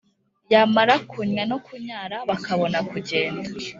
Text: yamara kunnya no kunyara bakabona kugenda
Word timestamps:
yamara 0.53 0.95
kunnya 1.11 1.43
no 1.51 1.57
kunyara 1.65 2.17
bakabona 2.29 2.77
kugenda 2.89 3.47